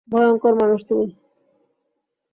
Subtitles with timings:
[0.07, 1.07] ভয়ংকর মানুষ তুমি।